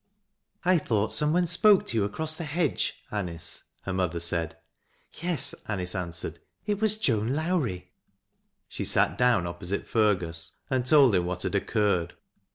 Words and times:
"I 0.65 0.79
thought 0.79 1.13
some 1.13 1.31
one 1.31 1.45
spoke 1.45 1.85
to 1.85 1.95
you 1.97 2.03
across 2.05 2.33
the 2.33 2.43
hedge, 2.43 3.03
Anice?" 3.11 3.65
her 3.83 3.93
mother 3.93 4.19
said." 4.19 4.57
Yes," 5.21 5.53
Anice 5.67 5.93
answered." 5.93 6.39
It 6.65 6.81
was 6.81 6.97
Joan 6.97 7.35
Lowrie." 7.35 7.91
She 8.67 8.83
sat 8.83 9.15
down 9.15 9.45
opposite 9.45 9.85
Fergus, 9.87 10.53
and 10.71 10.87
told 10.87 11.13
him 11.13 11.25
what 11.27 11.43
had 11.43 11.53
occurred. 11.53 12.15